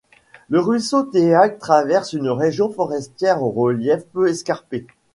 [0.49, 4.87] Le ruisseau Teagues traverse une région forestière au relief peu escarpé.